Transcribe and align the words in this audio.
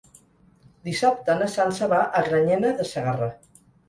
Dissabte 0.87 1.35
na 1.41 1.49
Sança 1.55 1.89
va 1.91 1.99
a 2.21 2.23
Granyena 2.29 2.73
de 2.81 2.87
Segarra. 2.93 3.29